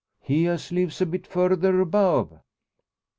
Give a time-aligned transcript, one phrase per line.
[0.23, 2.39] "He as lives a bit further above."